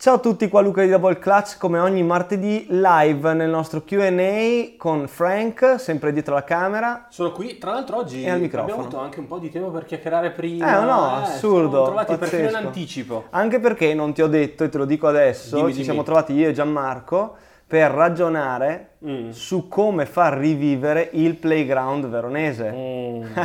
[0.00, 4.76] Ciao a tutti, qua Luca di Double Clutch, come ogni martedì live nel nostro Q&A
[4.76, 7.06] con Frank, sempre dietro la camera.
[7.08, 8.62] Sono qui, tra l'altro oggi E al microfono.
[8.74, 10.68] abbiamo avuto anche un po' di tempo per chiacchierare prima.
[10.68, 12.66] Eh, no, siamo assurdo, trovati perfino in pazzesco.
[12.68, 13.24] anticipo.
[13.30, 15.84] Anche perché non ti ho detto e te lo dico adesso, Dimmi, ci dimmi.
[15.84, 17.34] siamo trovati io e Gianmarco
[17.68, 19.30] per ragionare Mm.
[19.30, 22.72] su come far rivivere il playground veronese.
[22.74, 23.22] Mm.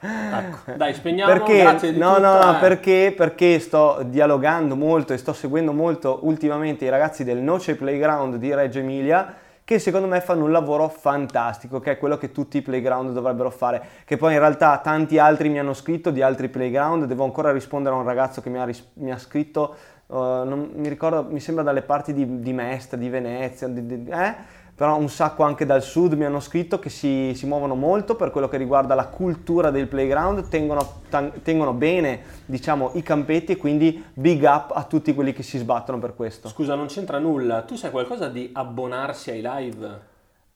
[0.00, 2.60] ecco, dai, spegniamo, Perché, no, tutto, no, eh.
[2.60, 8.36] perché, perché sto dialogando molto e sto seguendo molto ultimamente i ragazzi del Noce Playground
[8.36, 12.56] di Reggio Emilia che secondo me fanno un lavoro fantastico, che è quello che tutti
[12.58, 16.48] i playground dovrebbero fare, che poi in realtà tanti altri mi hanno scritto di altri
[16.48, 19.74] playground, devo ancora rispondere a un ragazzo che mi ha, ris- mi ha scritto,
[20.08, 24.10] eh, non mi ricordo, mi sembra dalle parti di, di Mestre, di Venezia, di- di-
[24.10, 24.60] eh?
[24.74, 28.30] però un sacco anche dal sud mi hanno scritto che si, si muovono molto per
[28.30, 33.56] quello che riguarda la cultura del playground, tengono, tan- tengono bene diciamo, i campetti e
[33.58, 36.48] quindi big up a tutti quelli che si sbattono per questo.
[36.48, 37.62] Scusa, non c'entra nulla.
[37.62, 40.00] Tu sai qualcosa di abbonarsi ai live?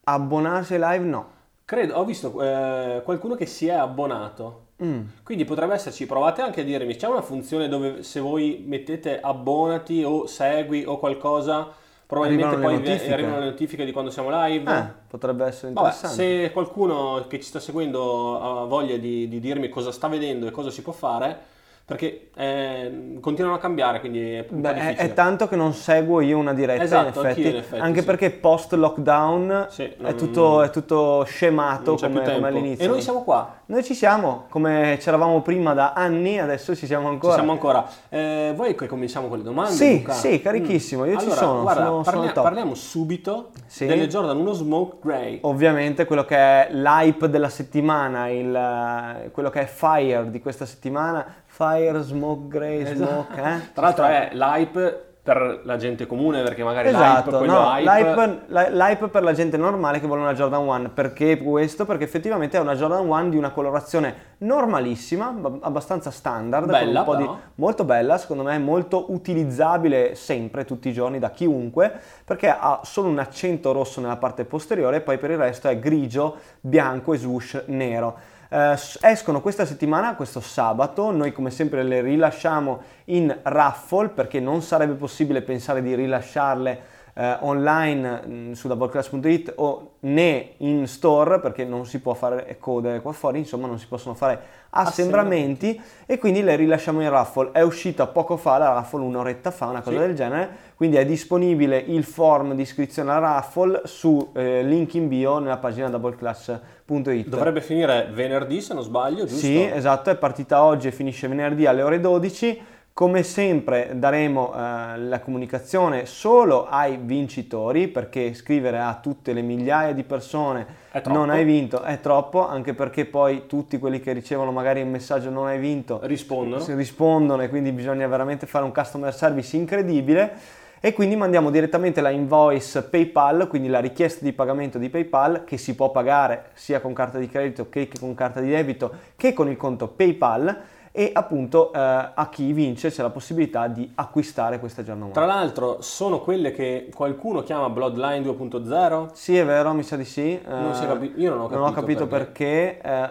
[0.03, 1.25] Abbonarsi ai live no.
[1.63, 4.66] Credo, ho visto eh, qualcuno che si è abbonato.
[4.83, 5.01] Mm.
[5.23, 10.03] Quindi potrebbe esserci, provate anche a dirmi, c'è una funzione dove se voi mettete abbonati
[10.03, 11.67] o segui o qualcosa,
[12.05, 13.13] probabilmente Arrivano le poi vi- notifiche.
[13.13, 14.71] arrivano le notifiche di quando siamo live.
[14.77, 16.43] Eh, potrebbe essere Vabbè, interessante.
[16.43, 20.51] se qualcuno che ci sta seguendo ha voglia di, di dirmi cosa sta vedendo e
[20.51, 21.55] cosa si può fare,
[21.87, 24.97] perché eh, continuano a cambiare, quindi è Beh, è, difficile.
[24.97, 28.05] è tanto che non seguo io una diretta Esatto, in, effetti, in effetti, anche sì.
[28.05, 32.83] perché post lockdown Sì, è, tutto, è tutto scemato come, come all'inizio.
[32.83, 37.07] E noi siamo qua, Noi ci siamo, come c'eravamo prima da anni, adesso ci siamo
[37.07, 37.31] ancora.
[37.31, 37.87] ci siamo ancora.
[38.09, 39.71] Eh, vuoi che cominciamo con le domande?
[39.71, 40.11] Sì, Luca?
[40.11, 42.43] sì, carichissimo, io ci Allora, sono, Guarda, sono- sono al top.
[42.43, 43.85] parliamo subito Sì.
[43.85, 45.39] delle Jordan 1 Smoke Grey.
[45.43, 51.25] Ovviamente quello che è l'hype della settimana, il, quello che è fire di questa settimana,
[51.47, 53.41] fire, smoke, grey, smoke, eh?
[53.41, 53.71] Esatto.
[53.73, 58.45] Tra l'altro è l'hype per la gente comune, perché magari l'hype, Esatto, quello no, hype...
[58.47, 60.91] l'hype, l'hype per la gente normale che vuole una Jordan 1.
[60.91, 61.83] Perché questo?
[61.83, 67.29] Perché effettivamente è una Jordan 1 di una colorazione normalissima, ab- abbastanza standard, Bella, di,
[67.55, 71.91] molto bella, secondo me molto utilizzabile sempre, tutti i giorni, da chiunque,
[72.23, 75.77] perché ha solo un accento rosso nella parte posteriore e poi per il resto è
[75.77, 78.17] grigio, bianco e swoosh nero.
[78.49, 84.61] Eh, escono questa settimana, questo sabato, noi come sempre le rilasciamo in raffle perché non
[84.61, 91.65] sarebbe possibile pensare di rilasciarle eh, online mh, su doubleclass.it o né in store perché
[91.65, 94.39] non si può fare code qua fuori, insomma non si possono fare
[94.69, 97.49] assembramenti e quindi le rilasciamo in raffle.
[97.51, 100.05] È uscita poco fa la raffle, un'oretta fa, una cosa Sì.
[100.05, 105.07] del genere, quindi è disponibile il form di iscrizione alla raffle su eh, link in
[105.07, 107.27] bio nella pagina doubleclass.it.
[107.27, 109.37] Dovrebbe finire venerdì, se non sbaglio, giusto?
[109.37, 112.75] Sì, esatto, è partita oggi e finisce venerdì alle ore 12.
[112.97, 119.93] Come sempre daremo eh, la comunicazione solo ai vincitori perché scrivere a tutte le migliaia
[119.93, 120.65] di persone
[121.05, 125.29] non hai vinto è troppo, anche perché poi tutti quelli che ricevono magari il messaggio
[125.29, 126.59] non hai vinto Rispondono.
[126.59, 130.33] si rispondono e quindi bisogna veramente fare un customer service incredibile.
[130.79, 135.57] E quindi mandiamo direttamente la invoice PayPal, quindi la richiesta di pagamento di PayPal che
[135.57, 139.49] si può pagare sia con carta di credito che con carta di debito che con
[139.49, 144.81] il conto PayPal e appunto eh, a chi vince c'è la possibilità di acquistare questa
[144.81, 145.11] giornata.
[145.11, 149.09] Tra l'altro sono quelle che qualcuno chiama Bloodline 2.0.
[149.13, 150.41] Sì, è vero, mi sa di sì.
[150.43, 152.81] Non Eh, capi- io non ho Non ho capito capito perché.
[152.81, 153.09] eh,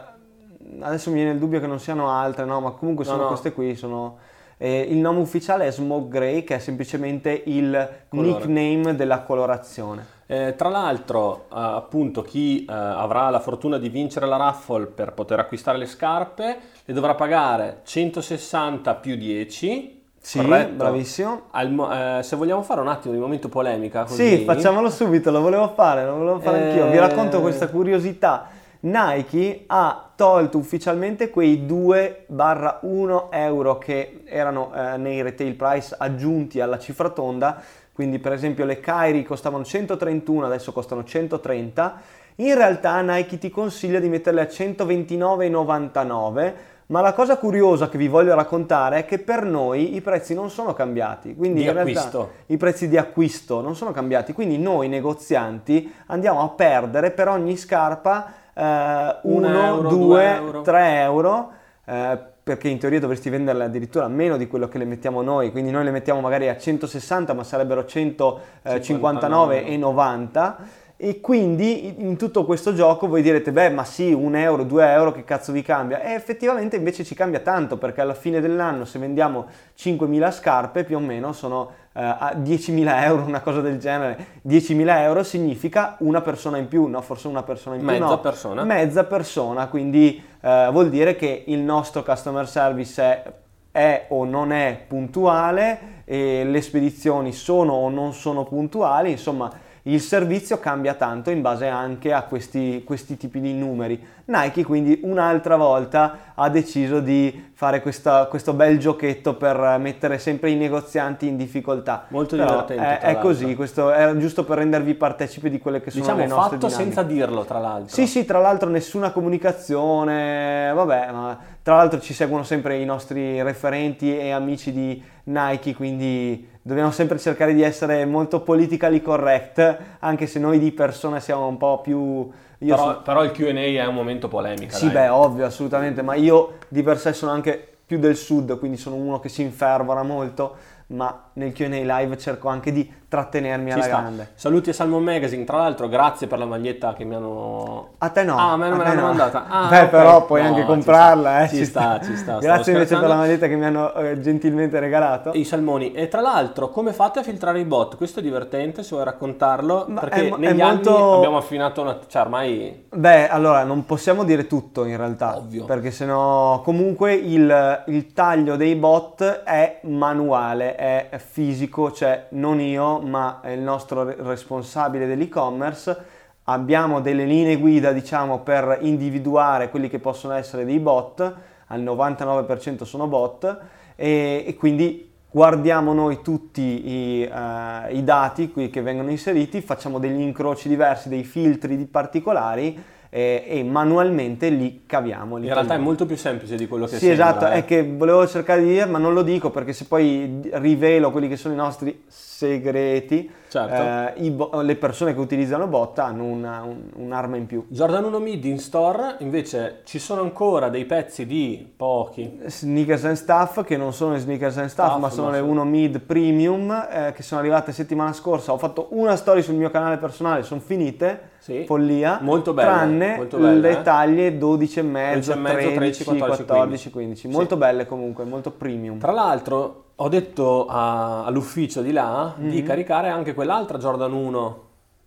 [0.80, 2.58] adesso mi viene il dubbio che non siano altre, no?
[2.60, 3.28] Ma comunque No, sono no.
[3.28, 3.76] queste qui.
[3.76, 4.16] Sono,
[4.58, 8.46] eh, il nome ufficiale è Smoke Grey, che è semplicemente il Colore.
[8.46, 10.14] nickname della colorazione.
[10.28, 15.12] Eh, tra l'altro, eh, appunto, chi eh, avrà la fortuna di vincere la raffle per
[15.12, 19.94] poter acquistare le scarpe le dovrà pagare 160 più 10.
[20.18, 20.72] Sì, corretto?
[20.74, 21.42] bravissimo.
[21.52, 25.40] Al eh, se vogliamo fare un attimo di momento polemica, così, Sì, facciamolo subito, lo
[25.40, 26.68] volevo fare, lo volevo fare Eh.
[26.70, 26.90] anch'io.
[26.90, 28.48] Vi racconto questa curiosità.
[28.80, 36.78] Nike ha tolto ufficialmente quei 2-1 euro che erano eh, nei retail price aggiunti alla
[36.78, 42.00] cifra tonda, quindi per esempio le Kyrie costavano 131, adesso costano 130.
[42.36, 46.52] In realtà Nike ti consiglia di metterle a 129,99,
[46.86, 50.50] ma la cosa curiosa che vi voglio raccontare è che per noi i prezzi non
[50.50, 54.88] sono cambiati, quindi Di in realtà i prezzi di acquisto non sono cambiati, quindi noi
[54.88, 60.62] negozianti andiamo a perdere per ogni scarpa 1, euro, 2, due euro.
[60.62, 61.50] 3 euro,
[61.84, 65.50] eh, perché in teoria dovresti venderle addirittura a meno di quello che le mettiamo noi,
[65.50, 70.54] quindi noi le mettiamo magari a 160 ma sarebbero 159,90
[70.98, 75.12] E quindi in tutto questo gioco voi direte, beh, ma sì, un euro, due euro,
[75.12, 76.00] che cazzo vi cambia?
[76.00, 79.44] E effettivamente invece ci cambia tanto, perché alla fine dell'anno se vendiamo
[79.78, 84.38] 5.000 scarpe più o meno sono eh, a 10.000 euro, una cosa del genere.
[84.48, 87.02] 10.000 euro significa una persona in più, no?
[87.02, 88.20] Forse una persona in più, Mezza no.
[88.20, 88.64] persona.
[88.64, 93.32] Mezza persona, quindi eh, vuol dire che il nostro customer service è,
[93.70, 99.50] è o non è puntuale, le spedizioni sono o non sono puntuali, insomma
[99.88, 104.04] il servizio cambia tanto in base anche a questi, questi, tipi di numeri.
[104.26, 110.50] Nike quindi un'altra volta ha deciso di fare questa, questo bel giochetto per mettere sempre
[110.50, 112.06] i negozianti in difficoltà.
[112.08, 112.98] Molto Però divertente.
[112.98, 116.26] È, è così, questo è giusto per rendervi partecipi di quelle che sono diciamo le
[116.26, 116.94] nostre fatto dinamiche.
[116.94, 117.94] senza dirlo, tra l'altro.
[117.94, 123.40] Sì, sì, tra l'altro nessuna comunicazione, vabbè, ma tra l'altro ci seguono sempre i nostri
[123.42, 130.26] referenti e amici di Nike, quindi dobbiamo sempre cercare di essere molto politically correct, anche
[130.26, 132.30] se noi di persona siamo un po' più...
[132.58, 134.74] Però, so- però il Q&A è un momento polemico.
[134.74, 138.76] sì, beh, ovvio, assolutamente, ma io di per sé sono anche più del sud, quindi
[138.76, 140.56] sono uno che si infervora molto,
[140.88, 143.96] ma nel Q&A live cerco anche di trattenermi Ci alla sta.
[144.00, 144.30] grande.
[144.34, 147.90] Saluti a Salmon Magazine, tra l'altro grazie per la maglietta che mi hanno...
[147.98, 148.36] A te no.
[148.36, 149.06] Ah, a me non me te l'hanno no.
[149.08, 149.44] mandata.
[149.56, 149.88] Ah, Beh, ok.
[149.88, 151.44] però puoi No, anche ci comprarla, sta.
[151.44, 151.48] eh.
[151.56, 153.06] Ci sta, ci sta, Grazie invece per scherzando.
[153.08, 155.30] la maglietta che mi hanno eh, gentilmente regalato.
[155.34, 155.92] I salmoni.
[155.92, 157.96] E tra l'altro, come fate a filtrare i bot?
[157.96, 161.36] Questo è divertente, se vuoi raccontarlo, Ma perché è mo- è negli molto- anni abbiamo
[161.36, 161.98] affinato una...
[162.06, 162.86] Cioè, ormai...
[162.92, 165.64] Beh, allora non possiamo dire tutto in realtà, Ovvio.
[165.64, 173.00] perché sennò comunque il, il taglio dei bot è manuale, è fisico, cioè non io,
[173.00, 176.14] ma il nostro re- responsabile dell'e-commerce.
[176.44, 181.34] Abbiamo delle linee guida, diciamo, per individuare quelli che possono essere dei bot,
[181.66, 183.58] al 99% sono bot,
[183.96, 190.20] e, e quindi guardiamo noi tutti i, eh, i dati che vengono inseriti, facciamo degli
[190.20, 195.36] incroci diversi, dei filtri particolari eh, e manualmente li caviamo.
[195.36, 197.28] Li In realtà è molto più semplice di quello che Sì, sembra.
[197.28, 197.52] esatto, eh.
[197.58, 201.28] è che volevo cercare di dire, ma non lo dico perché se poi rivelo quelli
[201.28, 204.14] che sono i nostri segreti, Certo.
[204.20, 207.64] eh, bo- le persone che utilizzano bot hanno una- un- un'arma in più.
[207.68, 212.38] Jordan 1 Mid in store, invece ci sono ancora dei pezzi di pochi.
[212.44, 215.38] Sneakers and Stuff che non sono i Sneakers and Stuff Stuff, ma sono ma le
[215.38, 219.54] sono- 1 Mid Premium eh, che sono arrivate settimana scorsa ho fatto una story sul
[219.54, 221.62] mio canale personale sono finite Sì.
[221.64, 223.82] follia Molto belle, tranne molto belle, le eh.
[223.82, 227.32] taglie 12 e mezzo 12 e mezzo, 13 14, 14 15 Sì.
[227.34, 232.66] molto belle comunque molto premium Tra l'altro ho detto a- all'ufficio di là di Mhm.
[232.66, 234.64] caricare anche quell'altra Jordan 1.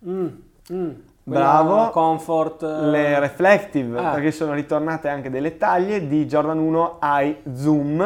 [0.08, 0.26] Mm,
[0.72, 0.90] mm.
[1.24, 1.90] Bravo.
[1.90, 2.62] Comfort.
[2.62, 4.10] eh, le reflective Ah.
[4.12, 8.00] perché sono ritornate anche delle taglie di Jordan 1 Eye Zoom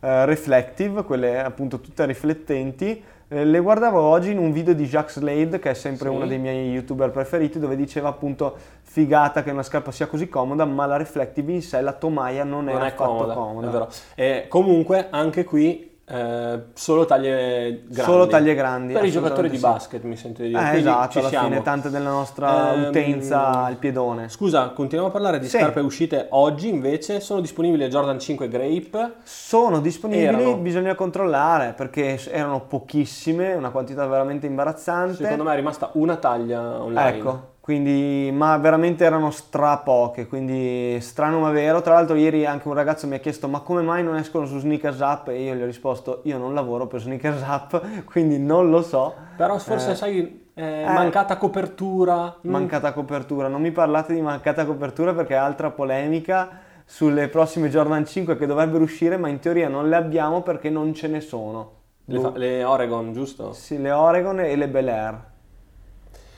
[0.00, 5.58] eh, reflective quelle appunto tutte riflettenti le guardavo oggi in un video di Jacques Slade
[5.58, 6.14] che è sempre Sì.
[6.14, 10.64] uno dei miei youtuber preferiti dove diceva appunto figata che una scarpa sia così comoda
[10.64, 13.70] ma la reflective in sé la tomaia non, non è, è affatto comoda, comoda, è
[13.70, 13.88] vero.
[14.14, 18.10] E comunque anche qui eh, solo taglie grandi.
[18.10, 19.62] Solo taglie grandi, Per i giocatori di sì.
[19.62, 20.60] basket mi sento di dire.
[20.60, 21.48] Eh, Quindi esatto alla siamo.
[21.48, 25.58] fine tante della nostra Ehm, utenza al piedone Scusa, continuiamo a parlare di Sì.
[25.58, 27.20] scarpe uscite oggi invece.
[27.20, 29.12] Sono disponibili Jordan 5 Grape.
[29.22, 30.56] Sono disponibili, Erano.
[30.56, 35.14] bisogna controllare perché erano pochissime, una quantità veramente imbarazzante.
[35.22, 37.16] Secondo me è rimasta una taglia online.
[37.16, 41.82] Ecco, quindi, ma veramente erano stra poche, quindi strano ma vero.
[41.82, 44.58] Tra l'altro ieri anche un ragazzo mi ha chiesto ma come mai non escono su
[44.58, 48.70] Sneakers Up e io gli ho risposto io non lavoro per Sneakers Up, quindi non
[48.70, 49.14] lo so.
[49.36, 50.88] Però forse Eh, sai, eh, eh.
[50.88, 52.36] mancata copertura.
[52.46, 56.48] mm, Mancata copertura, non mi parlate di mancata copertura perché è altra polemica
[56.86, 60.94] sulle prossime Jordan 5 che dovrebbero uscire, ma in teoria non le abbiamo perché non
[60.94, 61.76] ce ne sono.
[62.06, 63.52] le, fa- le Oregon, giusto?
[63.52, 65.24] Sì, le Oregon e le Bel Air.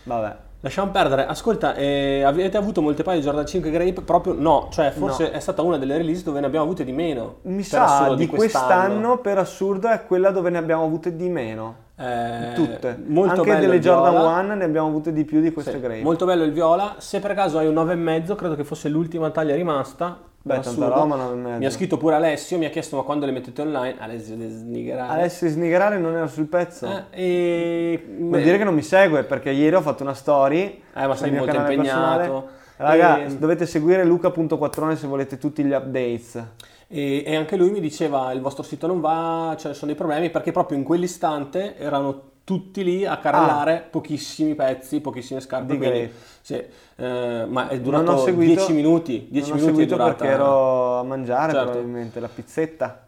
[0.02, 0.48] Vabbè.
[0.62, 1.24] Lasciamo perdere.
[1.26, 4.02] Ascolta, eh, avete avuto molte paio di Jordan 5 Grape?
[4.02, 5.30] Proprio no, cioè forse No.
[5.30, 7.36] è stata una delle release dove ne abbiamo avute di meno.
[7.42, 8.66] Mi sa di quest'anno.
[8.68, 11.88] quest'anno, per assurdo, è quella dove ne abbiamo avute di meno.
[11.96, 12.98] Eh, Tutte.
[13.06, 14.38] Molto Anche delle Jordan viola.
[14.40, 16.02] 1 ne abbiamo avute di più di queste Sì, grape.
[16.02, 16.94] Molto bello il viola.
[16.98, 20.18] Se per caso hai un 9,5, credo che fosse l'ultima taglia rimasta.
[20.42, 21.58] Beh, tanta roba, 9,5.
[21.58, 23.96] Mi ha scritto pure Alessio, mi ha chiesto ma quando le mettete online?
[23.98, 25.12] Alessio le snigherare.
[25.12, 26.86] Alessio Snigarare non era sul pezzo.
[27.10, 28.06] Eh, e...
[28.18, 30.82] Vuol dire che non mi segue perché ieri ho fatto una story.
[30.94, 31.82] Eh, ma sei molto impegnato.
[31.82, 32.58] personale.
[32.76, 36.42] Raga, E- dovete seguire Luca.quattrone se volete tutti gli updates.
[36.88, 40.30] E, e anche lui mi diceva il vostro sito non va, cioè sono dei problemi
[40.30, 45.72] perché proprio in quell'istante erano tutti lì a carrellare pochissimi pezzi, pochissime scarpe.
[45.72, 45.76] Ah.
[45.76, 46.60] Di quindi, sì,
[46.96, 49.28] eh, ma è durato ho seguito- 10 minuti.
[49.30, 50.16] 10 non ho minuti seguito durata.
[50.16, 51.70] perché ero a mangiare Certo.
[51.70, 53.06] probabilmente la pizzetta.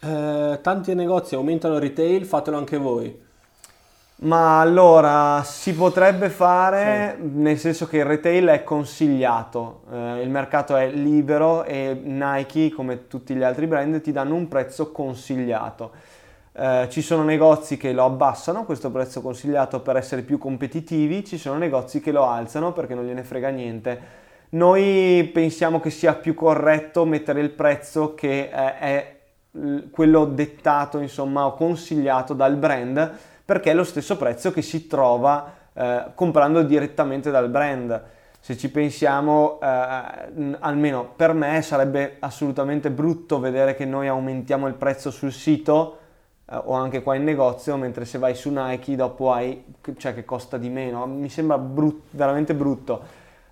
[0.00, 3.24] Eh, tanti negozi aumentano il retail, fatelo anche voi.
[4.18, 7.28] Ma allora si potrebbe fare sì.
[7.34, 13.08] nel senso che il retail è consigliato, eh, il mercato è libero e Nike, come
[13.08, 15.90] tutti gli altri brand, ti danno un prezzo consigliato.
[16.58, 21.36] Eh, ci sono negozi che lo abbassano, questo prezzo consigliato per essere più competitivi, ci
[21.36, 24.24] sono negozi che lo alzano perché non gliene frega niente.
[24.50, 29.16] Noi pensiamo che sia più corretto mettere il prezzo che è, è
[29.90, 33.12] quello dettato, insomma, o consigliato dal brand
[33.44, 38.02] perché è lo stesso prezzo che si trova eh, comprando direttamente dal brand.
[38.40, 44.74] Se ci pensiamo, eh, almeno per me sarebbe assolutamente brutto vedere che noi aumentiamo il
[44.74, 45.98] prezzo sul sito
[46.48, 49.64] eh, o anche qua in negozio, mentre se vai su Nike dopo hai,
[49.96, 51.06] cioè che costa di meno.
[51.06, 53.02] Mi sembra brut, veramente brutto,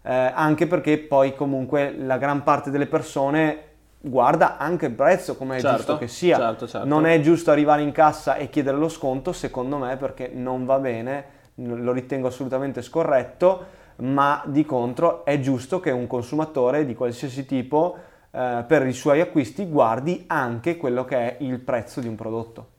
[0.02, 5.56] eh, anche perché poi comunque la gran parte delle persone guarda anche il prezzo come
[5.56, 6.36] è certo, giusto che sia.
[6.36, 6.86] Certo, certo.
[6.86, 10.78] Non è giusto arrivare in cassa e chiedere lo sconto, secondo me, perché non va
[10.78, 11.24] bene,
[11.54, 17.96] lo ritengo assolutamente scorretto, ma di contro è giusto che un consumatore di qualsiasi tipo
[18.30, 22.72] eh, per i suoi acquisti guardi anche quello che è il prezzo di un prodotto.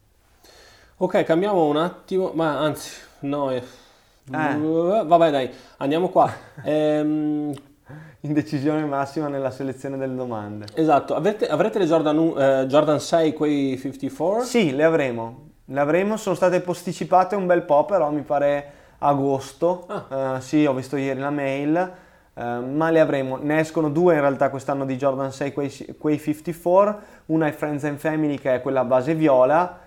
[0.98, 3.62] Ok, cambiamo un attimo, ma anzi, no, eh.
[4.30, 6.32] vabbè dai, andiamo qua.
[6.64, 7.54] ehm,
[8.22, 10.68] indecisione massima nella selezione delle domande.
[10.74, 14.44] Esatto, avrete, avrete le Jordan, uh, Jordan 6, quei 54?
[14.46, 15.50] Sì, le avremo.
[15.66, 19.88] Le avremo, sono state posticipate un bel po', però mi pare agosto.
[19.88, 20.36] Ah.
[20.36, 21.92] Uh, sì, ho visto ieri la mail,
[22.36, 23.36] uh, ma le avremo.
[23.36, 27.00] Ne escono due in realtà quest'anno di Jordan 6, quei, quei 54.
[27.26, 29.84] Una è Friends and Family, che è quella a base viola,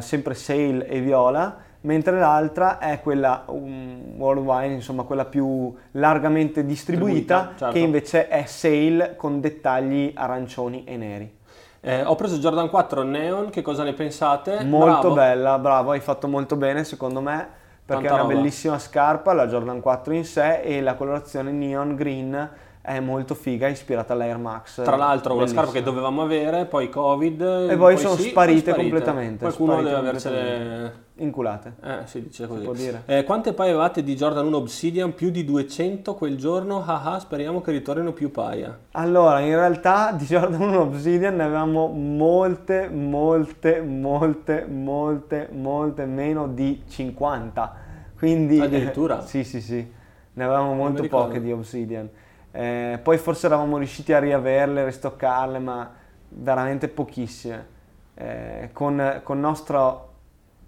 [0.00, 7.54] sempre sale e viola mentre l'altra è quella um, worldwide, insomma quella più largamente distribuita,
[7.56, 7.72] certo.
[7.72, 11.40] che invece è sale con dettagli arancioni e neri.
[11.80, 14.62] Eh, ho preso Jordan 4 Neon, che cosa ne pensate?
[14.62, 15.14] Molto bravo.
[15.14, 17.48] bella, bravo, hai fatto molto bene secondo me,
[17.84, 18.34] perché Tanta è una roba.
[18.34, 22.50] bellissima scarpa, la Jordan 4 in sé e la colorazione neon green
[22.82, 24.82] è molto figa, ispirata all'Air Max.
[24.82, 27.40] Tra l'altro, una scarpa che dovevamo avere, poi Covid.
[27.40, 29.38] E poi, poi sono sì, sparite, sparite, completamente.
[29.44, 31.74] Qualcuno sparite deve avercele inculate.
[31.80, 32.58] Eh, si dice così.
[32.58, 33.02] Si può dire.
[33.06, 35.14] Eh, quante paia avevate di Jordan 1 Obsidian?
[35.14, 36.82] Più di 200 quel giorno?
[36.84, 38.76] Ah, ah, speriamo che ritornino più paia.
[38.92, 46.48] Allora, in realtà di Jordan 1 Obsidian ne avevamo molte, molte, molte, molte, molte meno
[46.48, 47.76] di 50.
[48.18, 49.22] Quindi, Addirittura?
[49.22, 50.00] Eh, sì, sì, sì.
[50.34, 52.08] Ne avevamo molto poche di Obsidian.
[52.52, 55.90] Eh, poi forse eravamo riusciti a riaverle, ristoccarle, ma
[56.28, 57.80] veramente pochissime.
[58.14, 60.12] Eh, con, con nostro,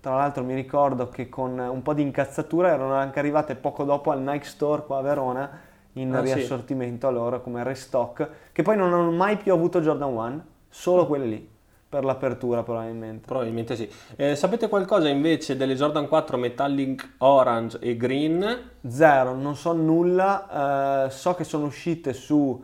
[0.00, 4.10] tra l'altro mi ricordo che con un po' di incazzatura erano anche arrivate poco dopo
[4.10, 5.50] al Nike Store qua a Verona
[5.92, 7.12] in ah, riassortimento sì.
[7.12, 11.26] a loro come restock, che poi non hanno mai più avuto Jordan 1, solo quelle
[11.26, 11.52] lì
[11.94, 13.24] per l'apertura probabilmente.
[13.24, 13.88] Probabilmente sì.
[14.16, 18.70] Eh, sapete qualcosa invece delle Jordan 4 Metallic Orange e Green?
[18.84, 22.60] Zero, non so nulla, eh, so che sono uscite su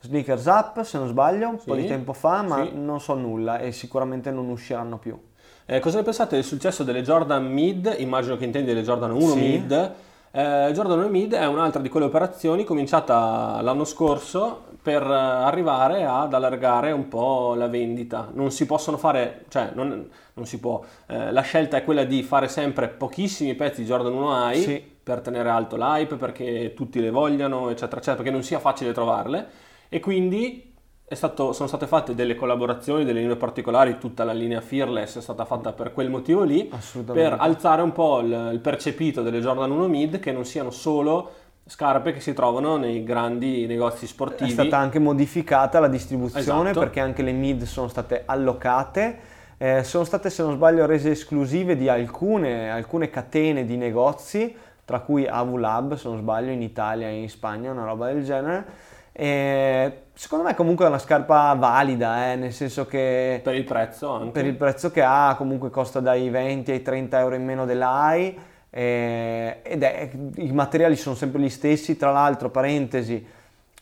[0.00, 2.72] Sneakers Up se non sbaglio, un sì, po' di tempo fa, ma sì.
[2.74, 5.18] non so nulla e sicuramente non usciranno più.
[5.64, 7.94] Eh, cosa ne pensate del successo delle Jordan Mid?
[7.96, 9.38] Immagino che intendi delle Jordan 1 sì.
[9.38, 9.92] Mid.
[10.36, 16.34] Eh, Jordan 1 Mid è un'altra di quelle operazioni cominciata l'anno scorso per arrivare ad
[16.34, 18.30] allargare un po' la vendita.
[18.32, 22.24] Non si possono fare, cioè non, non si può, eh, la scelta è quella di
[22.24, 24.82] fare sempre pochissimi pezzi di Jordan 1 High sì.
[25.04, 29.46] per tenere alto l'hype, perché tutti le vogliano, eccetera, eccetera, perché non sia facile trovarle
[29.88, 30.73] e quindi
[31.14, 35.44] stato, sono state fatte delle collaborazioni, delle linee particolari, tutta la linea Fearless è stata
[35.44, 36.70] fatta per quel motivo lì,
[37.04, 41.42] per alzare un po' il, il percepito delle Jordan 1 Mid che non siano solo
[41.66, 44.50] scarpe che si trovano nei grandi negozi sportivi.
[44.50, 46.80] È stata anche modificata la distribuzione esatto.
[46.80, 49.32] perché anche le mid sono state allocate.
[49.56, 55.00] Eh, sono state, se non sbaglio, rese esclusive di alcune, alcune catene di negozi, tra
[55.00, 58.64] cui Avulab, se non sbaglio, in Italia e in Spagna, una roba del genere.
[59.12, 63.40] E secondo me comunque è una scarpa valida, eh, nel senso che...
[63.42, 64.30] Per il prezzo anche.
[64.30, 68.38] Per il prezzo che ha, comunque costa dai 20 ai 30 euro in meno dell'AI
[68.70, 73.24] eh, ed è, i materiali sono sempre gli stessi, tra l'altro, parentesi,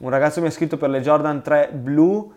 [0.00, 2.32] un ragazzo mi ha scritto per le Jordan 3 blu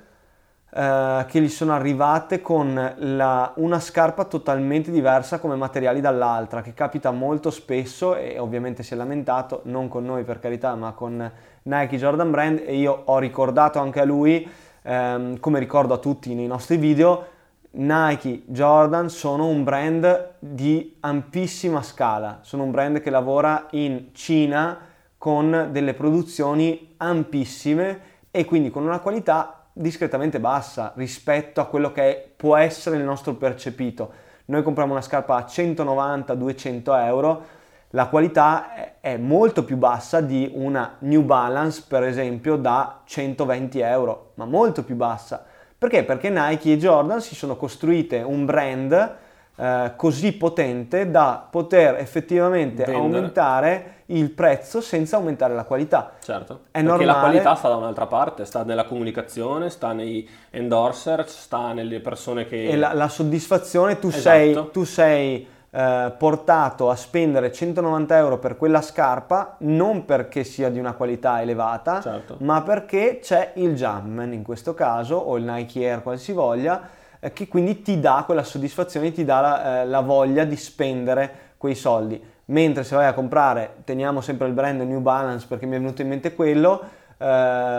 [0.78, 6.74] eh, che gli sono arrivate con la, una scarpa totalmente diversa come materiali dall'altra, che
[6.74, 11.32] capita molto spesso e ovviamente si è lamentato, non con noi per carità, ma con
[11.64, 12.62] Nike Jordan Brand.
[12.66, 14.46] E io ho ricordato anche a lui,
[14.82, 17.28] ehm, come ricordo a tutti nei nostri video,
[17.72, 24.78] Nike, Jordan sono un brand di ampissima scala, sono un brand che lavora in Cina
[25.18, 32.32] con delle produzioni ampissime e quindi con una qualità discretamente bassa rispetto a quello che
[32.34, 34.24] può essere il nostro percepito.
[34.46, 37.44] noi compriamo una scarpa a 190-200 euro,
[37.90, 44.32] la qualità è molto più bassa di una New Balance, per esempio, da 120 euro,
[44.36, 45.44] ma molto più bassa.
[45.78, 46.04] Perché?
[46.04, 49.16] Perché Nike e Jordan si sono costruite un brand
[49.56, 52.98] eh, così potente da poter effettivamente Vendere.
[52.98, 56.12] aumentare il prezzo senza aumentare la qualità.
[56.22, 57.06] Certo, è perché normale...
[57.06, 62.46] la qualità sta da un'altra parte, sta nella comunicazione, sta nei endorser, sta nelle persone
[62.46, 62.68] che...
[62.68, 64.22] E la, la soddisfazione, tu esatto.
[64.22, 70.70] sei, tu sei eh, portato a spendere 190 euro per quella scarpa non perché sia
[70.70, 72.38] di una qualità elevata, certo.
[72.40, 76.82] ma perché c'è il Jumpman in questo caso, o il Nike Air qualsivoglia,
[77.26, 81.54] eh, che quindi ti dà quella soddisfazione, ti dà la, eh, la voglia di spendere
[81.58, 82.22] quei soldi.
[82.46, 86.04] Mentre se vai a comprare, teniamo sempre il brand New Balance perché mi è venuto
[86.04, 86.84] in mente quello,
[87.18, 87.26] eh,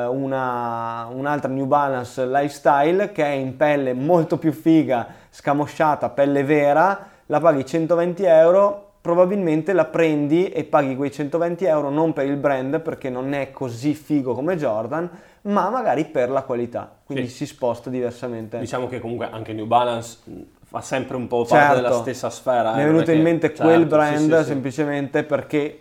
[0.07, 7.11] una, un'altra New Balance Lifestyle che è in pelle molto più figa, scamosciata, pelle vera,
[7.27, 12.35] la paghi 120 euro, probabilmente la prendi e paghi quei 120 euro non per il
[12.35, 15.09] brand perché non è così figo come Jordan,
[15.43, 17.37] ma magari per la qualità, quindi sì.
[17.37, 18.59] si sposta diversamente.
[18.59, 20.19] Diciamo che comunque anche New Balance
[20.65, 21.75] fa sempre un po' parte certo.
[21.75, 22.75] della stessa sfera.
[22.75, 25.79] Mi è eh, venuto in mente certo, quel brand sì, sì, semplicemente perché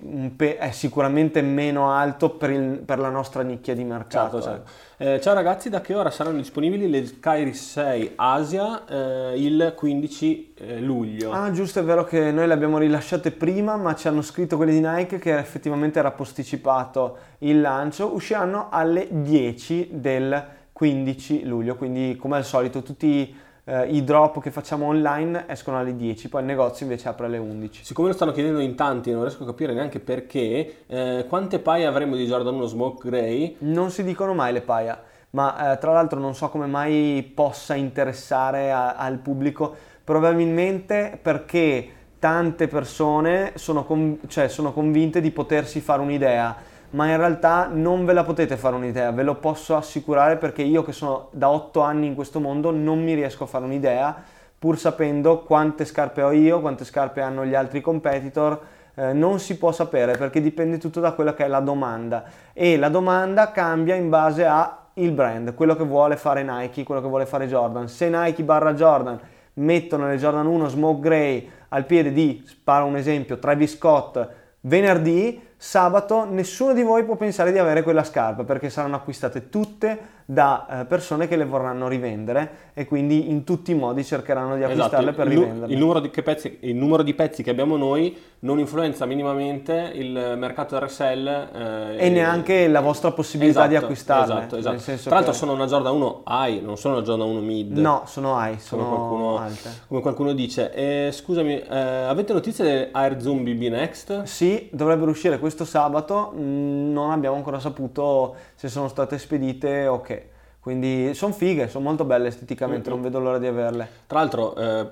[0.59, 4.39] è sicuramente meno alto per, il, per, la nostra nicchia di mercato.
[4.39, 4.71] Certo, certo.
[4.97, 10.53] Eh, ciao ragazzi, da che ora saranno disponibili le Skyris 6 Asia eh, il 15
[10.55, 11.31] eh, luglio?
[11.31, 14.71] Ah giusto, è vero che noi le abbiamo rilasciate prima, ma ci hanno scritto quelli
[14.71, 18.13] di Nike che effettivamente era posticipato il lancio.
[18.13, 23.35] Usciranno alle 10 del 15 luglio, quindi come al solito tutti
[23.65, 27.37] eh, i drop che facciamo online escono alle 10, poi il negozio invece apre alle
[27.37, 27.83] 11.
[27.83, 31.89] Siccome lo stanno chiedendo in tanti, non riesco a capire neanche perché, eh, quante paia
[31.89, 33.55] avremo di Jordan 1 Smoke Grey?
[33.59, 37.73] Non si dicono mai le paia, ma eh, tra l'altro non so come mai possa
[37.73, 45.79] interessare a, al pubblico, probabilmente perché tante persone sono, con, cioè, sono convinte di potersi
[45.79, 50.37] fare un'idea ma in realtà non ve la potete fare un'idea, ve lo posso assicurare
[50.37, 53.65] perché io che sono da 8 anni in questo mondo non mi riesco a fare
[53.65, 54.15] un'idea
[54.57, 58.59] pur sapendo quante scarpe ho io, quante scarpe hanno gli altri competitor,
[58.95, 62.77] eh, non si può sapere perché dipende tutto da quella che è la domanda e
[62.77, 67.25] la domanda cambia in base al brand, quello che vuole fare Nike, quello che vuole
[67.25, 67.89] fare Jordan.
[67.89, 69.19] Se Nike barra Jordan
[69.55, 74.27] mettono le Jordan 1 Smoke Grey al piede di, sparo un esempio, Travis Scott
[74.61, 80.13] venerdì, sabato nessuno di voi può pensare di avere quella scarpa perché saranno acquistate tutte
[80.25, 84.63] da eh, persone che le vorranno rivendere e quindi in tutti i modi cercheranno di
[84.63, 85.23] esatto, acquistarle esatto.
[85.23, 85.73] per il, rivenderle.
[85.73, 90.79] Il numero, pezzi, il numero, di pezzi, che abbiamo noi non influenza minimamente il mercato
[90.79, 94.45] RSL eh, e, neanche la vostra possibilità esatto, di acquistarle.
[94.45, 95.01] Esatto, esatto.
[95.03, 95.37] Tra l'altro che...
[95.37, 97.77] sono una Jordan 1 high, non sono una Jordan 1 mid.
[97.77, 99.69] No, sono high, sono come qualcuno, alte.
[99.87, 100.73] Come qualcuno dice.
[100.73, 104.23] Eh, scusami, eh, avete notizie delle Air Zoom BB Next?
[104.23, 110.01] Sì, dovrebbero uscire questo sabato, mm, non abbiamo ancora saputo se sono state spedite o
[110.01, 110.29] che.
[110.59, 112.99] Quindi sono fighe, sono molto belle esteticamente, mm-hmm.
[112.99, 113.87] non vedo l'ora di averle.
[114.07, 114.87] Tra l'altro, eh,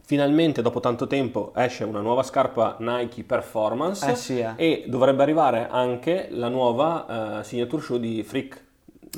[0.00, 4.54] finalmente dopo tanto tempo esce una nuova scarpa Nike Performance eh sì, eh.
[4.56, 8.68] e dovrebbe arrivare anche la nuova eh, signature shoe di Freak.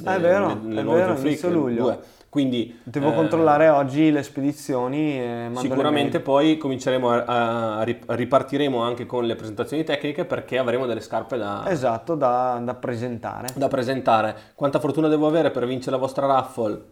[0.05, 1.83] È vero, le, le è vero, Freak, luglio.
[1.83, 1.99] 2.
[2.33, 5.51] Quindi, Devo eh, controllare oggi le spedizioni.
[5.57, 11.37] Sicuramente poi cominceremo a, a, ripartiremo anche con le presentazioni tecniche perché avremo delle scarpe
[11.37, 13.49] da, esatto, da, da presentare.
[13.55, 14.35] Da presentare.
[14.55, 16.83] Quanta fortuna devo avere per vincere la vostra raffle?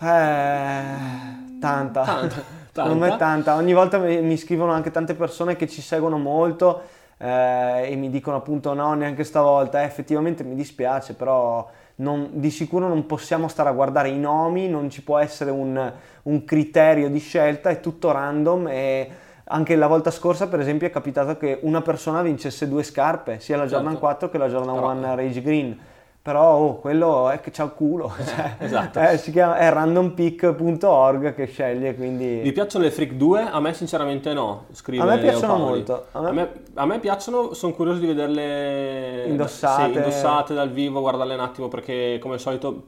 [0.00, 2.02] Eh, tanta.
[2.02, 2.42] tanta.
[2.72, 3.54] Secondo me tanta.
[3.54, 6.82] Ogni volta mi, mi scrivono anche tante persone che ci seguono molto
[7.18, 9.82] eh, e mi dicono appunto no, neanche stavolta.
[9.82, 14.68] Eh, effettivamente mi dispiace, però non, di sicuro non possiamo stare a guardare i nomi,
[14.68, 19.10] non ci può essere un, un criterio di scelta, è tutto random e
[19.44, 23.56] anche la volta scorsa per esempio è capitato che una persona vincesse due scarpe, sia
[23.56, 24.06] la Jordan certo.
[24.06, 24.90] 4 che la Jordan Però...
[24.90, 25.78] 1 Rage Green
[26.26, 28.98] però oh, quello è che c'ha il culo cioè, esatto.
[28.98, 33.42] eh, si chiama, è randompick.org che sceglie quindi vi piacciono le Freak 2?
[33.42, 34.66] a me sinceramente no
[34.98, 36.28] a me piacciono molto a me...
[36.28, 39.92] A, me, a me, piacciono sono curioso di vederle indossate.
[39.92, 42.86] Sì, indossate dal vivo guardarle un attimo perché come al solito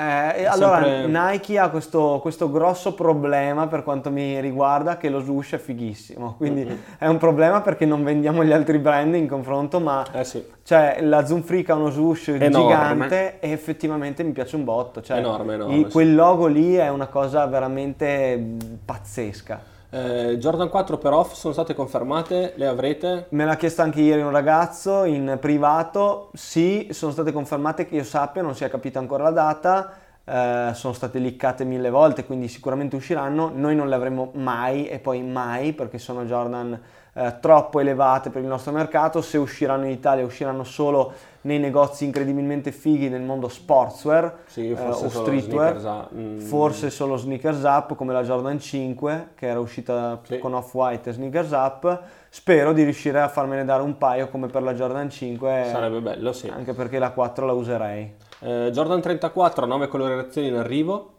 [0.00, 1.06] eh, allora, sempre...
[1.08, 6.34] Nike ha questo, questo, grosso problema per quanto mi riguarda che lo swoosh è fighissimo,
[6.36, 6.76] quindi mm-hmm.
[6.98, 10.44] è un problema perché non vendiamo gli altri brand in confronto, ma eh sì.
[10.62, 12.50] cioè, la Zoom Freak ha uno swoosh enorme.
[12.50, 16.88] gigante e effettivamente mi piace un botto, cioè, enorme, enorme, il, quel logo lì è
[16.88, 18.40] una cosa veramente
[18.84, 19.77] pazzesca.
[19.90, 22.52] Eh, Jordan 4 per off sono state confermate?
[22.56, 23.26] Le avrete?
[23.30, 26.30] Me l'ha chiesto anche ieri un ragazzo in privato.
[26.34, 29.92] Sì, sono state confermate che io sappia, non si è capita ancora la data.
[30.24, 33.50] eh, sono state liccate mille volte, quindi sicuramente usciranno.
[33.54, 36.78] Noi non le avremo mai e poi mai perché sono Jordan
[37.18, 39.20] eh, troppo elevate per il nostro mercato.
[39.20, 44.80] Se usciranno in Italia, usciranno solo nei negozi incredibilmente fighi nel mondo sportswear sì, eh,
[44.80, 46.08] o streetwear.
[46.14, 46.38] Mm.
[46.38, 50.38] Forse solo Sneakers Up come la Jordan 5 che era uscita sì.
[50.38, 52.00] con Off-White e Sneakers Up.
[52.28, 55.66] Spero di riuscire a farmene dare un paio come per la Jordan 5.
[55.70, 56.48] Sarebbe bello, sì.
[56.48, 58.14] Anche perché la 4 la userei.
[58.40, 61.14] Eh, Jordan 34, 9 colorazioni in arrivo.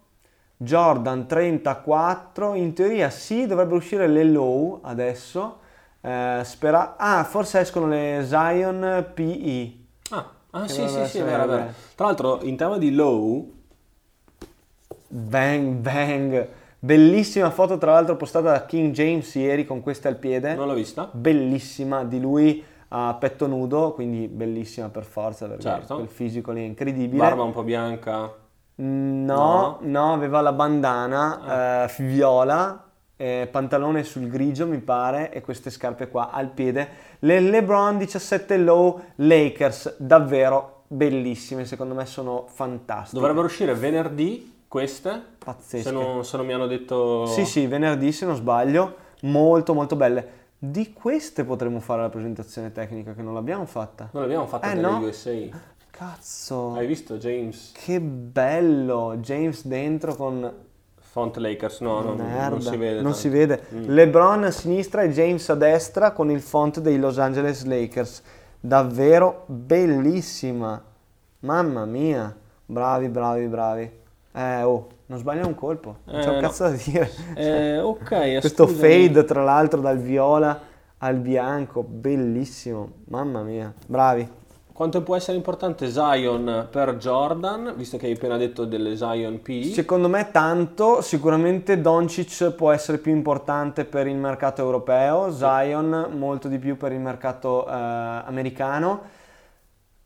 [0.55, 5.59] Jordan 34, in teoria sì, dovrebbero uscire le low adesso.
[6.01, 6.95] Eh, spera...
[6.97, 9.73] Ah, forse escono le Zion PE.
[10.11, 11.73] Ah, ah sì, sì, sì, è vero, vero.
[11.95, 13.51] Tra l'altro, in tema di low...
[15.07, 16.47] Bang, bang.
[16.79, 20.53] Bellissima foto, tra l'altro, postata da King James ieri con queste al piede.
[20.53, 21.09] Non l'ho vista.
[21.11, 25.95] Bellissima, di lui a petto nudo, quindi bellissima per forza perché certo.
[25.95, 27.21] quel fisico lì è incredibile.
[27.21, 28.33] Barba un po' bianca?
[28.75, 31.83] No, no, no aveva la bandana ah.
[31.83, 32.88] eh, viola,
[33.21, 36.87] eh, pantalone sul grigio mi pare e queste scarpe qua al piede.
[37.19, 43.19] Le LeBron 17 Low Lakers, davvero bellissime, secondo me sono fantastiche.
[43.19, 45.21] Dovrebbero uscire venerdì queste?
[45.37, 45.89] Pazzesche.
[45.89, 47.25] Se non, se non mi hanno detto...
[47.25, 50.37] Sì, sì, venerdì se non sbaglio, molto molto belle.
[50.57, 54.07] Di queste potremmo fare la presentazione tecnica che non l'abbiamo fatta.
[54.13, 54.99] Non l'abbiamo fatta eh, no?
[54.99, 55.33] USA.
[55.91, 56.71] Cazzo.
[56.71, 57.73] Hai visto James?
[57.73, 60.67] Che bello, James dentro con
[61.11, 63.01] Font Lakers, no, no non si vede.
[63.01, 63.63] Non si vede.
[63.73, 63.89] Mm.
[63.89, 68.21] LeBron a sinistra e James a destra con il font dei Los Angeles Lakers.
[68.59, 70.79] Davvero bellissima.
[71.39, 72.35] Mamma mia.
[72.63, 73.91] Bravi, bravi, bravi.
[74.31, 77.09] Eh, oh, non sbaglia un colpo, non eh, c'è un cazzo da dire.
[77.33, 80.61] Eh, ok, Questo fade, tra l'altro, dal viola
[80.99, 82.91] al bianco, bellissimo.
[83.05, 84.29] Mamma mia, bravi.
[84.79, 89.73] Quanto può essere importante Zion per Jordan, visto che hai appena detto delle Zion P?
[89.73, 96.47] Secondo me tanto, sicuramente Doncic può essere più importante per il mercato europeo, Zion molto
[96.47, 99.01] di più per il mercato eh, americano.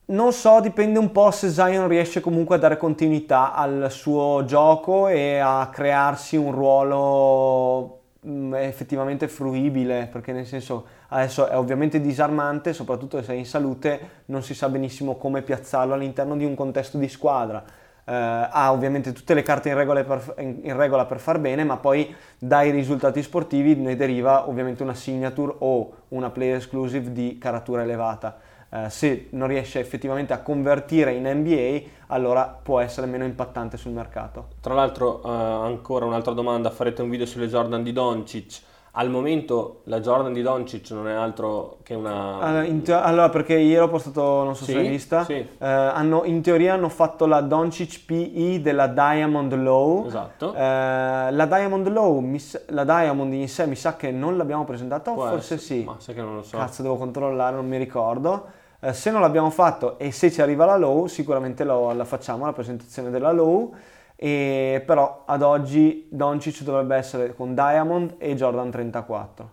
[0.06, 5.08] Non so, dipende un po' se Zion riesce comunque a dare continuità al suo gioco
[5.08, 12.74] e a crearsi un ruolo mm, effettivamente fruibile, perché nel senso adesso è ovviamente disarmante,
[12.74, 16.98] soprattutto se è in salute, non si sa benissimo come piazzarlo all'interno di un contesto
[16.98, 17.64] di squadra.
[18.06, 22.14] Uh, ha ovviamente tutte le carte in per, in regola, per, far bene, ma poi
[22.38, 28.38] dai risultati sportivi ne deriva ovviamente una signature o una player exclusive di caratura elevata.
[28.74, 33.92] Eh, se non riesce effettivamente a convertire in NBA, allora può essere meno impattante sul
[33.92, 34.48] mercato.
[34.62, 38.62] Tra l'altro, uh, ancora un'altra domanda, farete un video sulle Jordan di Doncic.
[38.96, 42.40] Al momento la Jordan di Doncic non è altro che una...
[42.40, 45.34] Allora, te- allora perché ieri ho postato, non so sì, se l'hai vista, sì.
[45.34, 50.08] eh, hanno, in teoria hanno fatto la Doncic PE della Diamond Low.
[50.08, 50.52] Esatto.
[50.54, 55.12] Eh, la Diamond Low, mi, la Diamond in sé mi sa che non l'abbiamo presentata,
[55.12, 55.84] o forse essere, sì.
[55.84, 56.58] Ma sai che non lo so.
[56.58, 58.62] Cazzo, devo controllare, non mi ricordo.
[58.86, 62.44] Eh, se non l'abbiamo fatto e se ci arriva la low, sicuramente lo, la facciamo,
[62.44, 63.74] la presentazione della low,
[64.18, 69.52] e, però ad oggi Doncic dovrebbe essere con Diamond e Jordan 34.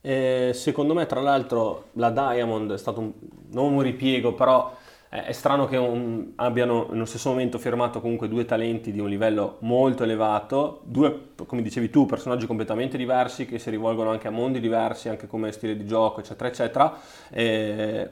[0.00, 3.12] Eh, secondo me, tra l'altro, la Diamond è stato un,
[3.50, 4.74] non un ripiego, però
[5.10, 9.56] è strano che un, abbiano nello stesso momento firmato comunque due talenti di un livello
[9.60, 14.60] molto elevato, due, come dicevi tu, personaggi completamente diversi che si rivolgono anche a mondi
[14.60, 16.94] diversi, anche come stile di gioco, eccetera, eccetera.
[17.28, 18.08] E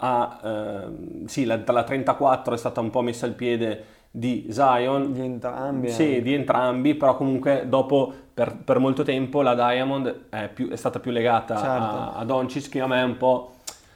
[0.00, 5.12] a, eh, sì, la, la 34 è stata un po' messa al piede di Zion.
[5.12, 5.90] Di entrambi.
[5.90, 6.22] Sì, eh.
[6.22, 10.98] di entrambi, però comunque dopo per, per molto tempo la Diamond è, più, è stata
[10.98, 11.68] più legata certo.
[11.68, 13.52] a, a Doncic che a me è un po'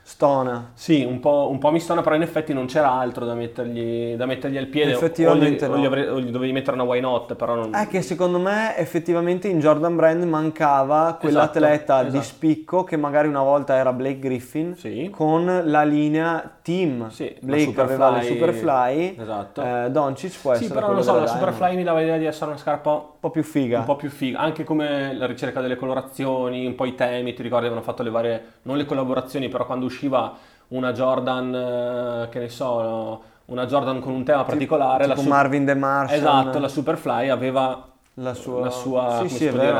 [0.07, 0.73] Stona.
[0.75, 4.14] Sì, un po', un po', mi stona, però in effetti non c'era altro da mettergli,
[4.17, 4.93] da mettergli al piede.
[4.93, 5.77] Effettivamente o gli, no.
[5.77, 7.75] o, gli avrei, o gli, dovevi mettere una why not, però non...
[7.75, 12.19] È che secondo me effettivamente in Jordan Brand mancava quell'atleta esatto, esatto.
[12.19, 15.09] di spicco che magari una volta era Blake Griffin sì.
[15.11, 17.09] con la linea team.
[17.09, 19.62] Sì, Blake aveva le Superfly, esatto.
[19.62, 22.51] eh, Doncic può sì, essere però non so, la Superfly mi dava l'idea di essere
[22.51, 23.79] una scarpa po' più figa.
[23.79, 27.43] Un po' più figa, anche come la ricerca delle colorazioni, un po' i temi, ti
[27.43, 30.37] ricordi avevano fatto le varie, non le collaborazioni, però quando usciva
[30.69, 35.07] una Jordan, eh, che ne so, una Jordan con un tema particolare.
[35.07, 36.19] Tipo, la Marvin The Martian.
[36.19, 39.72] Esatto, la Superfly aveva la sua, la, sua sì, sì, dire,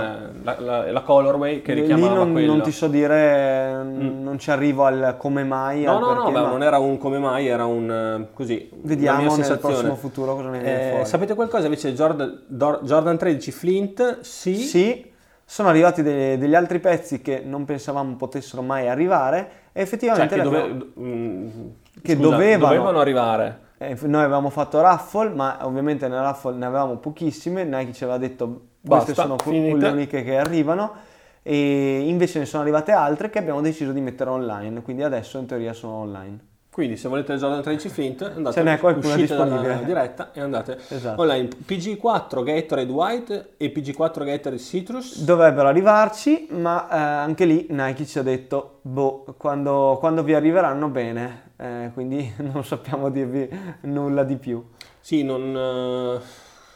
[0.43, 2.53] la, la, la, colorway che richiamava Lì non, quello.
[2.55, 4.23] non ti so dire, mm.
[4.25, 5.85] non ci arrivo al come mai.
[5.85, 6.51] No, no, perché, no, ma...
[6.51, 8.69] non era un come mai, era un eh, così.
[8.83, 14.21] Vediamo nel prossimo futuro cosa ne viene eh, Sapete qualcosa invece Jordan, Jordan 13 Flint?
[14.23, 14.57] Sì.
[14.57, 15.13] Sì,
[15.45, 20.35] sono arrivati de- degli altri pezzi che non pensavamo potessero mai arrivare e effettivamente...
[20.35, 21.49] Cioè, dove, mh, mm,
[22.03, 23.61] che Scusa, dovevano, dovevano arrivare.
[23.79, 28.19] Eh, noi avevamo fatto raffle, ma ovviamente nella raffle ne avevamo pochissime, Nike ci aveva
[28.19, 28.47] detto
[28.87, 30.93] queste Basta, sono que- finite." quelle uniche che arrivano
[31.43, 35.47] e invece ne sono arrivate altre che abbiamo deciso di mettere online, quindi adesso in
[35.47, 36.53] teoria sono online.
[36.75, 39.85] Quindi se volete il Jordan 13 Fint, andate Ce n'è dalla disponibile.
[39.85, 41.23] diretta e andate Esatto.
[41.23, 41.49] online.
[41.65, 45.23] PG4 Gatorade White e PG4 Gatorade Citrus.
[45.23, 50.89] Dovrebbero arrivarci, ma eh, anche lì Nike ci ha detto, boh, quando, quando vi arriveranno
[50.89, 53.49] bene, eh, quindi non sappiamo dirvi
[53.83, 54.61] nulla di più.
[54.99, 56.21] Sì, non...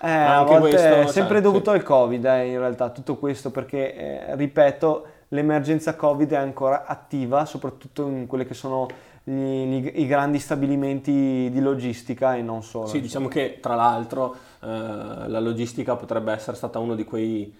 [0.01, 1.43] eh, Eh, a Anche volte questo, è cioè, sempre sì.
[1.43, 3.97] dovuto al Covid, eh, in realtà, tutto questo, perché,
[4.29, 8.87] eh, ripeto, l'emergenza Covid è ancora attiva, soprattutto in quelli che sono
[9.29, 12.87] gli- i grandi stabilimenti di logistica e non solo.
[12.87, 17.53] Sì, diciamo che tra l'altro eh, la logistica potrebbe essere stata uno di quei,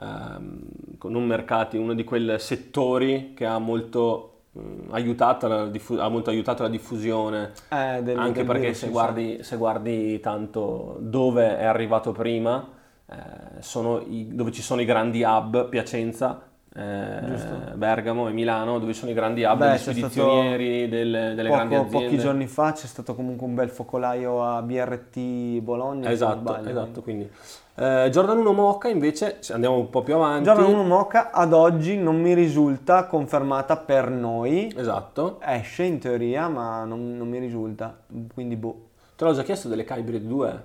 [0.00, 0.58] ehm,
[1.04, 4.60] non mercati, uno di quei settori che ha molto, mh,
[4.92, 9.42] aiutato, la diffu- ha molto aiutato la diffusione, Eh, del- anche del perché se guardi,
[9.42, 12.66] se guardi tanto dove è arrivato prima,
[13.06, 13.14] eh,
[13.60, 16.40] sono i- dove ci sono i grandi hub, Piacenza,
[16.76, 17.74] eh.
[17.74, 22.06] Bergamo e Milano, dove sono i grandi hub Beh, spedizionieri, delle, delle grandi Poco- aziende.
[22.06, 26.10] pochi giorni fa c'è stato comunque un bel focolaio a BRT Bologna.
[26.10, 27.30] Esatto, esatto, quindi
[27.76, 31.96] eh, Jordan 1 Mocca invece, andiamo un po' più avanti, Jordan 1 Mocha ad oggi
[31.96, 34.72] non mi risulta confermata per noi.
[34.76, 37.96] esatto, Esce in teoria, ma non, non mi risulta.
[38.32, 38.88] Quindi boh.
[39.16, 40.62] te l'ho già chiesto delle Hybrid 2,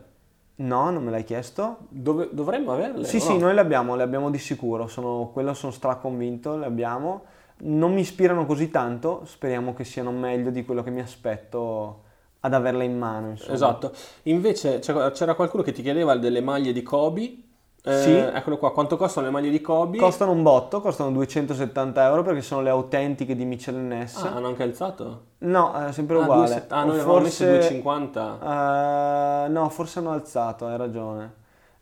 [0.62, 1.78] No, non me l'hai chiesto?
[1.88, 3.06] Dove, dovremmo averle?
[3.06, 3.46] Sì, sì, no?
[3.46, 4.88] noi le abbiamo, le abbiamo di sicuro.
[4.88, 7.24] Sono, quello sono straconvinto, le abbiamo.
[7.62, 12.04] Non mi ispirano così tanto, speriamo che siano meglio di quello che mi aspetto
[12.42, 13.30] ad averle in mano.
[13.30, 13.54] Insomma.
[13.54, 13.94] Esatto,
[14.24, 17.38] invece c'era qualcuno che ti chiedeva delle maglie di Kobe,
[17.84, 18.12] Eh, Sì.
[18.12, 19.98] Eccolo qua, quanto costano le maglie di Kobe?
[19.98, 24.22] Costano un botto, costano 270 euro perché sono le autentiche di Mitchell Ness.
[24.24, 25.22] Ah, hanno anche alzato?
[25.40, 26.66] No, è sempre Ah, uguale.
[26.68, 26.74] 2,70.
[26.74, 29.46] Ah, noi avevamo messo 2,50.
[29.46, 31.34] eh, no, forse hanno alzato, hai ragione.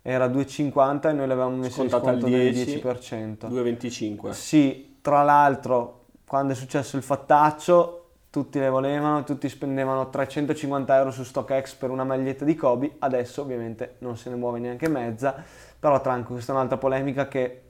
[0.04, 3.48] Era 2,50 e noi l'avevamo messo in Scontata al sconto del 10, 10%.
[3.50, 4.30] 2,25.
[4.32, 7.94] Sì, tra l'altro, quando è successo il fattaccio,
[8.30, 13.42] tutti le volevano, tutti spendevano 350 euro su StockX per una maglietta di Kobe, adesso
[13.42, 15.44] ovviamente non se ne muove neanche mezza,
[15.80, 17.62] però tranquillo, questa è un'altra polemica che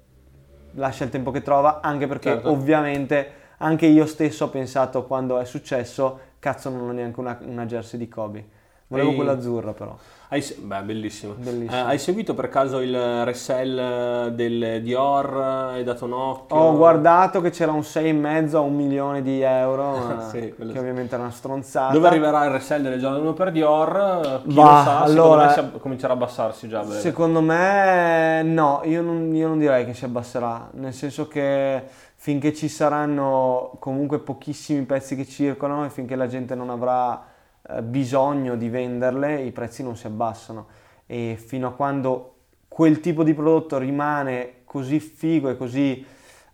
[0.71, 2.51] lascia il tempo che trova, anche perché Certo.
[2.51, 7.65] ovviamente anche io stesso ho pensato quando è successo, cazzo non ho neanche una, una
[7.65, 8.47] jersey di Kobe,
[8.87, 9.15] volevo Ehi.
[9.15, 9.95] quella azzurra però.
[10.29, 11.35] Hai, beh, bellissimo.
[11.37, 11.71] Bellissimo.
[11.71, 15.37] Eh, hai seguito per caso il resell del Dior?
[15.37, 16.53] Hai dato un occhio?
[16.57, 20.77] Ho guardato che c'era un 6,5 a un milione di euro, Sì, che sì.
[20.77, 21.93] ovviamente era una stronzata.
[21.93, 24.41] Dove arriverà il resell delle Jordan 1 per Dior?
[24.45, 26.99] Chi Bah, lo sa, secondo allora- me si ab- comincerà a abbassarsi già a breve.
[26.99, 31.83] Secondo me no, io non, io non direi che si abbasserà, nel senso che
[32.15, 37.23] finché ci saranno comunque pochissimi pezzi che circolano e finché la gente non avrà
[37.83, 40.67] bisogno di venderle, i prezzi non si abbassano
[41.05, 42.33] e fino a quando
[42.67, 46.05] quel tipo di prodotto rimane così figo e così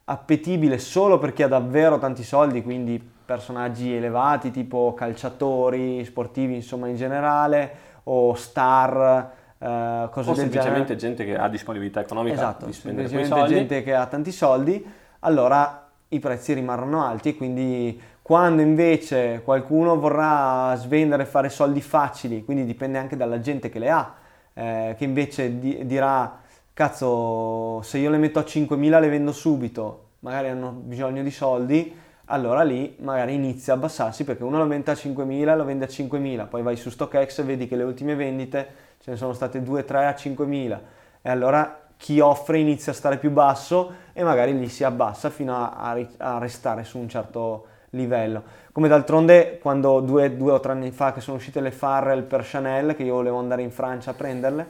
[0.06, 6.88] appetibile solo per chi ha davvero tanti soldi, quindi personaggi elevati tipo calciatori, sportivi insomma
[6.88, 7.72] in generale
[8.04, 10.98] o star, eh, cose o del semplicemente genere.
[10.98, 13.68] gente che ha disponibilità economica Esatto, di spendere quei semplicemente soldi.
[13.70, 14.86] gente che ha tanti soldi,
[15.20, 21.82] allora i prezzi rimarranno alti e quindi quando invece qualcuno vorrà svendere e fare soldi
[21.82, 24.14] facili, quindi dipende anche dalla gente che le ha,
[24.54, 26.40] eh, che invece di- dirà
[26.72, 31.94] cazzo se io le metto a 5.000 le vendo subito, magari hanno bisogno di soldi,
[32.28, 35.90] allora lì magari inizia a abbassarsi perché uno lo vende a 5.000 lo vende a
[35.90, 38.68] 5.000, poi vai su StockX e vedi che le ultime vendite
[39.02, 40.80] ce ne sono state 2-3 a 5.000
[41.22, 45.56] e allora chi offre inizia a stare più basso e magari lì si abbassa fino
[45.56, 48.44] a, a a restare su un certo livello.
[48.72, 52.42] Come d'altronde quando due, due o tre anni fa che sono uscite le Farrell per
[52.44, 54.68] Chanel, che io volevo andare in Francia a prenderle,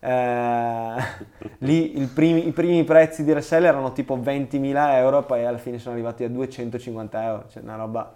[0.00, 0.94] eh,
[1.58, 5.78] lì primi- i primi prezzi di resell erano tipo 20.000 euro e poi alla fine
[5.78, 8.14] sono arrivati a 250 euro, cioè una roba...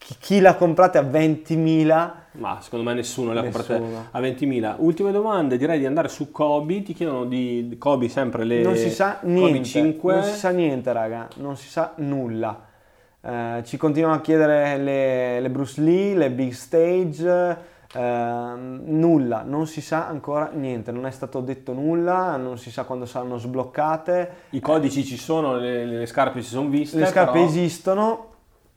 [0.00, 4.06] Chi, chi l'ha comprata a 20.000 Ma secondo me nessuno le ha comprate Nessuno.
[4.12, 4.74] a 20.000.
[4.78, 6.82] Ultime domande, direi di andare su Kobe.
[6.84, 10.14] Ti chiedono di Kobe sempre le non si sa Kobe niente, 5.
[10.14, 12.67] non si sa niente raga, non si sa nulla.
[13.20, 17.56] Eh, ci continuano a chiedere le, le Bruce Lee, le big stage,
[17.92, 22.84] ehm, nulla, non si sa ancora niente, non è stato detto nulla, non si sa
[22.84, 26.98] quando saranno sbloccate, I codici ci sono, le, le scarpe si sono viste.
[26.98, 28.26] le scarpe però esistono,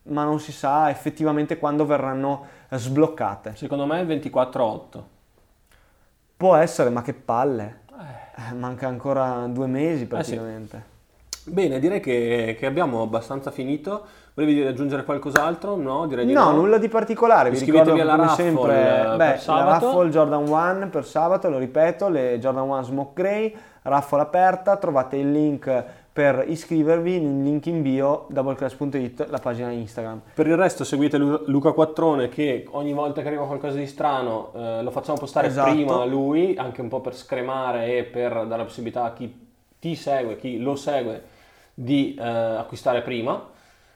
[0.03, 3.55] ma non si sa effettivamente quando verranno sbloccate.
[3.55, 5.03] Secondo me è 24-8.
[6.35, 7.81] Può essere, ma che palle,
[8.49, 10.39] Eh, manca ancora due mesi sì.
[11.45, 14.03] Bene, direi che, che abbiamo abbastanza finito.
[14.33, 15.75] Volevi aggiungere qualcos'altro?
[15.75, 16.51] No, direi di no.
[16.51, 16.57] no.
[16.57, 17.49] nulla di particolare.
[17.49, 21.49] Vi Iscrivetevi ricordo alla come raffle sempre, per beh, la raffle Jordan 1 per sabato,
[21.49, 27.43] lo ripeto, le Jordan 1 Smoke Grey, raffle aperta, trovate il link per iscrivervi nel
[27.43, 30.21] link in bio doubleclass.it, la pagina Instagram.
[30.33, 34.51] Per il resto seguite Lu- Luca Quattrone che ogni volta che arriva qualcosa di strano
[34.53, 35.71] eh, lo facciamo postare Esatto.
[35.71, 39.49] prima a lui, anche un po' per scremare e per dare la possibilità a chi
[39.81, 41.23] ti segue, chi lo segue,
[41.73, 43.49] di eh, acquistare prima.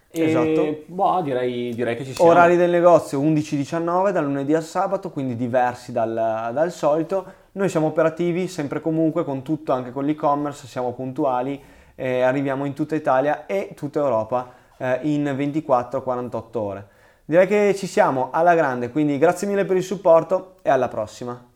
[0.09, 0.83] E Esatto.
[0.87, 2.31] boh, direi, direi che ci siamo.
[2.31, 7.43] Orari del negozio 11-19 dal lunedì al sabato, quindi diversi dal, dal solito.
[7.51, 11.61] Noi siamo operativi sempre e comunque con tutto, anche con l'e-commerce, siamo puntuali,
[11.93, 16.87] eh, arriviamo in tutta Italia e tutta Europa eh, in 24-48 ore.
[17.25, 21.53] Direi che ci siamo alla grande, quindi grazie mille per il supporto e alla prossima.